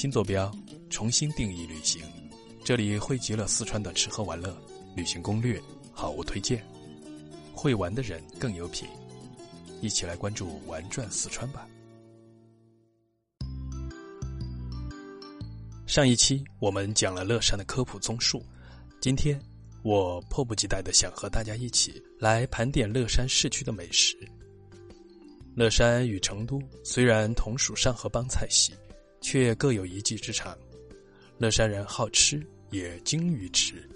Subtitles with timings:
[0.00, 0.48] 新坐标，
[0.90, 2.00] 重新定义旅行。
[2.64, 4.56] 这里汇集了四川的吃喝玩乐、
[4.94, 5.60] 旅行攻略、
[5.90, 6.64] 好物推荐。
[7.52, 8.86] 会玩的人更有品，
[9.80, 11.66] 一起来关注玩转四川吧。
[15.84, 18.40] 上一期我们讲了乐山的科普综述，
[19.00, 19.36] 今天
[19.82, 24.16] 我迫不及待的想和大家一起来盘点乐山市区的美食。
[25.56, 28.72] 乐山与成都虽然同属上河帮菜系，
[29.30, 30.56] 却各有一技之长。
[31.36, 33.86] 乐山人好吃，也精于吃，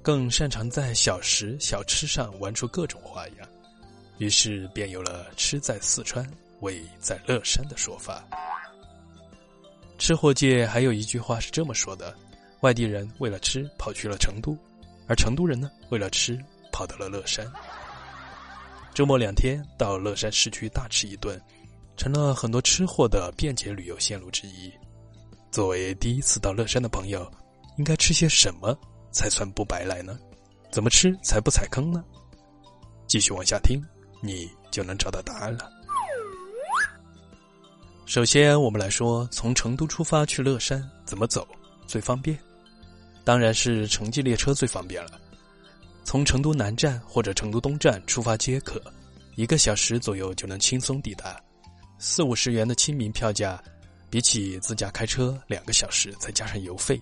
[0.00, 3.48] 更擅长在小食小吃上玩出各种花样，
[4.18, 6.24] 于是便有了“吃在四川，
[6.60, 8.24] 味在乐山”的说法。
[9.98, 12.16] 吃货界还有一句话是这么说的：
[12.60, 14.56] 外地人为了吃跑去了成都，
[15.08, 16.38] 而成都人呢为了吃
[16.70, 17.44] 跑到了乐山。
[18.94, 21.42] 周末两天到乐山市区大吃一顿，
[22.00, 24.72] 成了很多吃货的便捷旅游线路之一。
[25.50, 27.30] 作为第一次到乐山的朋友，
[27.76, 28.74] 应该吃些什么
[29.12, 30.18] 才算不白来呢？
[30.70, 32.02] 怎么吃才不踩坑呢？
[33.06, 33.84] 继续往下听，
[34.22, 35.70] 你就能找到答案了。
[38.06, 41.46] 首先，我们来说从成都出发去乐山怎么走
[41.86, 42.34] 最方便？
[43.24, 45.20] 当然是城际列车最方便了。
[46.02, 48.82] 从成都南站或者成都东站出发皆可，
[49.36, 51.38] 一个小时左右就能轻松抵达。
[52.02, 53.62] 四五十元的亲民票价，
[54.08, 56.98] 比起自驾开车两个小时再加上油费，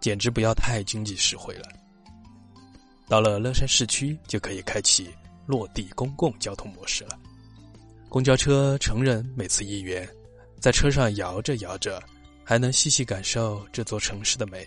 [0.00, 1.68] 简直不要太经济实惠了。
[3.08, 5.08] 到了乐山市区，就可以开启
[5.46, 7.16] 落地公共交通模式了。
[8.08, 10.06] 公交车成人每次一元。
[10.60, 12.02] 在车上摇着摇着，
[12.44, 14.64] 还能细细感受这座城市的美；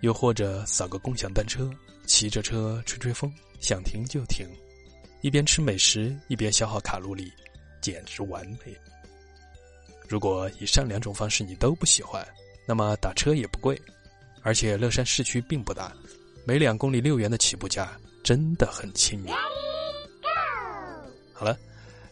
[0.00, 1.70] 又或者扫个共享单车，
[2.06, 4.46] 骑着车吹吹风，想停就停，
[5.22, 7.32] 一边吃美食一边消耗卡路里，
[7.82, 8.74] 简直完美。
[10.08, 12.26] 如果以上两种方式你都不喜欢，
[12.66, 13.78] 那么打车也不贵，
[14.40, 15.92] 而且乐山市区并不大，
[16.46, 19.34] 每两公里六元的起步价真的很亲民。
[21.34, 21.54] 好了。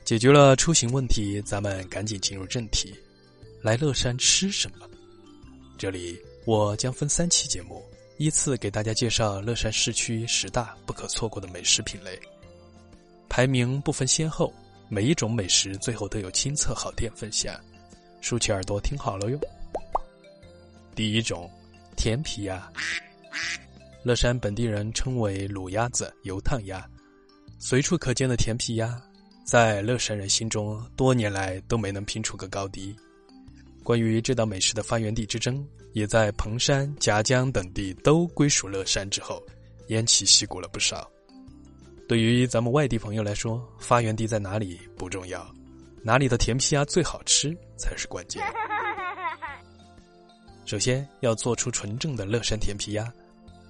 [0.02, 2.92] 解决了出行问题，咱们赶紧进入正题。
[3.62, 4.88] 来乐山吃什么？
[5.78, 7.80] 这里我将分三期节目，
[8.16, 12.18] 依次给大家介绍乐山市区十大不可错过的美食品类。
[13.28, 14.52] 排名不分先后，
[14.92, 17.54] 每一种美食最后都有亲测好店分享。
[18.20, 19.38] 竖起耳朵听好了哟。
[20.96, 21.48] 第一种，
[21.96, 22.68] 甜皮鸭。
[24.02, 26.84] 乐山本地人称为卤鸭子、油烫鸭，
[27.60, 29.00] 随处可见的甜皮鸭。
[29.44, 32.94] 在乐山人心中，多年来都没能拼出个高低。
[33.84, 39.40] 关于这道美食的发源地之争，也在彭山、夹江等地都归属乐山之后，
[39.88, 41.08] 偃旗息鼓了不少。
[42.10, 45.48] 对于咱们外地朋友来说，发源地在哪里不重要，
[46.02, 48.42] 哪里的甜皮鸭最好吃才是关键。
[50.66, 53.08] 首先要做出纯正的乐山甜皮鸭，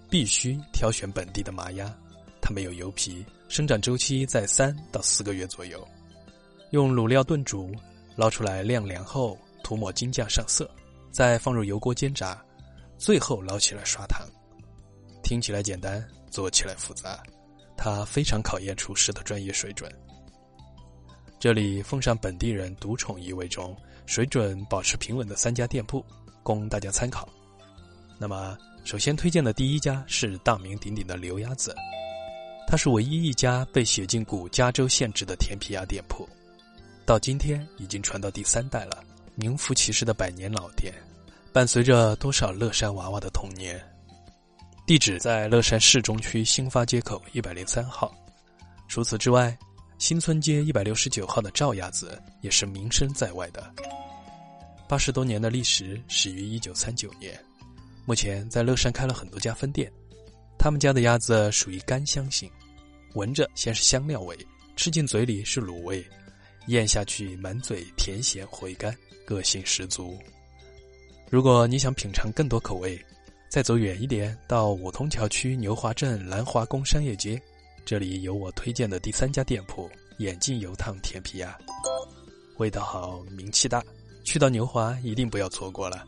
[0.09, 1.95] 必须挑选本地的麻鸭，
[2.41, 3.23] 它没有油皮。
[3.51, 5.87] 生长周期在三到四个月左右，
[6.71, 7.71] 用卤料炖煮，
[8.17, 10.67] 捞出来晾凉后涂抹金酱上色，
[11.11, 12.43] 再放入油锅煎炸，
[12.97, 14.27] 最后捞起来刷糖。
[15.23, 17.23] 听起来简单，做起来复杂，
[17.83, 19.91] 它非常考验厨师的专业水准。
[21.39, 23.75] 这里奉上本地人独宠一位中
[24.05, 26.05] 水准保持平稳的三家店铺，
[26.43, 27.27] 供大家参考。
[28.19, 28.55] 那么，
[28.85, 31.75] 首先推荐的第一家是大名鼎鼎的刘鸭子。
[32.69, 36.29] 它是唯一一家被写进古加州县志的甜皮鸭店铺，
[37.07, 39.03] 到今天已经传到第三代了，
[39.37, 40.93] 名副其实的百年老店，
[41.51, 43.83] 伴随着多少乐山娃娃的童年。
[44.91, 48.13] 地址在乐山市中区新发街口一百零三号。
[48.89, 49.57] 除此之外，
[49.99, 53.73] 新村街一百六十九号的赵鸭子也是名声在外的。
[54.89, 57.41] 八十多年的历史始于一九三九年，
[58.05, 59.89] 目前在乐山开了很多家分店。
[60.59, 62.51] 他们家的鸭子属于干香型。
[63.15, 64.37] 闻着先是香料味，
[64.75, 66.05] 吃进嘴里是卤味，
[66.67, 68.93] 咽下去满嘴甜咸回甘，
[69.25, 70.19] 个性十足。
[71.31, 73.01] 如果你想品尝更多口味，
[73.51, 77.37] 再走远一点到五通桥区牛华镇兰华宫商业街，
[77.85, 81.59] 这里有我推荐的第三家店铺——眼镜油烫甜皮鸭，
[82.59, 83.83] 味道好，名气大，
[84.23, 86.07] 去到牛华一定不要错过了。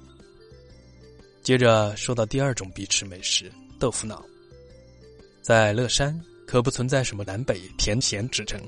[1.43, 3.51] 接着说到第二种必吃美食——
[3.81, 4.25] 豆腐脑，
[5.43, 6.19] 在乐山。
[6.45, 8.61] 可不存在什么南北甜咸之争，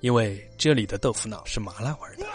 [0.00, 2.26] 因为这里的豆腐脑是麻辣味的。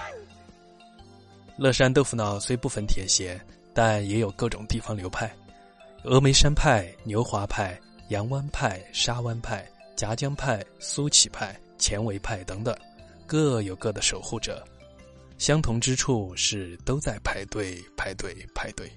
[1.55, 3.39] 乐山豆腐脑虽不分甜咸，
[3.75, 5.31] 但也有各种地方流派：
[6.03, 9.63] 峨眉山派、牛华派、阳湾派、沙湾派、
[9.95, 12.75] 夹江派、苏起派、前围派等等，
[13.27, 14.65] 各有各的守护者。
[15.37, 18.91] 相同之处是都在排队排队排队。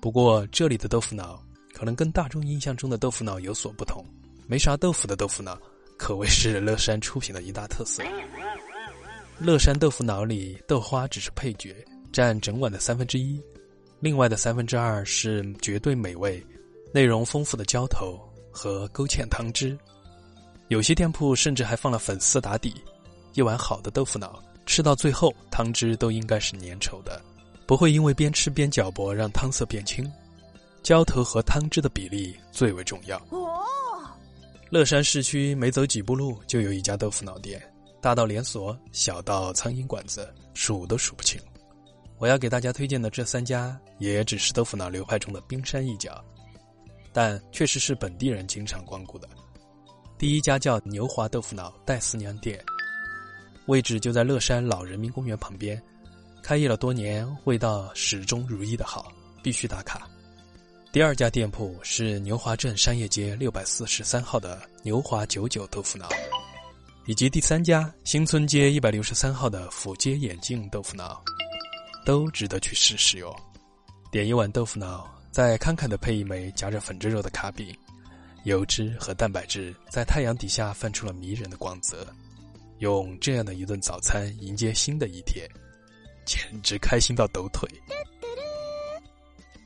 [0.00, 1.42] 不过这里的豆腐脑
[1.74, 4.02] 可能跟大众印象中的豆腐脑有所不同，
[4.46, 5.60] 没啥豆腐的豆腐脑
[5.98, 8.02] 可谓是乐山出品的一大特色。
[9.38, 11.76] 乐山豆腐脑里豆花只是配角，
[12.10, 13.38] 占整碗的三分之一，
[14.00, 16.44] 另外的三分之二是绝对美味、
[16.92, 18.18] 内容丰富的浇头
[18.50, 19.76] 和勾芡汤汁。
[20.68, 22.74] 有些店铺甚至还放了粉丝打底。
[23.34, 27.20] 一碗好的豆腐脑吃到最后，汤汁都应该是粘稠的。
[27.66, 30.10] 不会因为边吃边搅拨让汤色变清，
[30.82, 33.18] 浇头和汤汁的比例最为重要。
[33.30, 33.62] 哦，
[34.70, 37.60] 乐山市区没走几步路就有一家豆腐脑店，
[38.00, 41.40] 大到连锁，小到苍蝇馆子，数都数不清。
[42.18, 46.22] 我要给大家推荐的这三家也只是豆腐脑流派中的冰山一角，
[47.12, 49.28] 但确实是本地人经常光顾的。
[50.18, 52.58] 第一家叫牛华豆腐脑戴四娘店，
[53.66, 55.80] 位置就在乐山老人民公园旁边。
[56.42, 59.12] 开业了多年，味道始终如一的好，
[59.42, 60.08] 必须打卡。
[60.90, 66.08] 第二家店铺是牛华镇商业街六百四十三号的牛华九九豆腐脑，
[67.06, 71.22] 以及第三家新村街一百六十三号的府街眼镜豆腐脑，
[72.08, 73.36] 都值得去试试哟。
[74.10, 77.76] 点一碗豆腐脑，再慷慨的配一枚夹着粉蒸肉的卡饼，
[78.44, 82.06] 油脂和蛋白质在太阳底下泛出了迷人的光泽，
[82.78, 85.46] 用这样的一顿早餐迎接新的一天。
[86.24, 87.68] 简直开心到抖腿！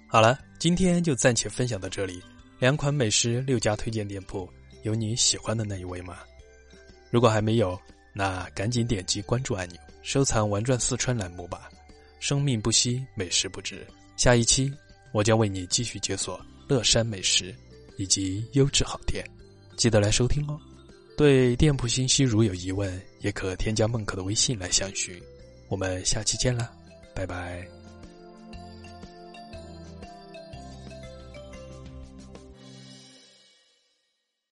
[0.08, 2.20] 好了，今天就暂且分享到这里。
[2.58, 4.52] 两款美食，六家推荐店铺，
[4.82, 6.18] 有你喜欢的那一位吗？
[7.08, 7.80] 如果还没有，
[8.12, 11.70] 那赶紧点击关注按钮，收藏“玩转四川”栏目吧。
[12.22, 13.84] 生命不息，美食不止。
[14.16, 14.72] 下一期，
[15.10, 17.52] 我将为你继续解锁乐山美食
[17.98, 19.28] 以及优质好店，
[19.76, 20.56] 记得来收听哦。
[21.16, 25.20] 对店铺信息如有疑问，也可添加孟可的微信来相询。
[25.68, 26.70] 我们下期见啦，
[27.12, 27.81] 拜拜。